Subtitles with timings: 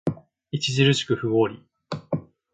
[0.51, 1.63] 著しく不合理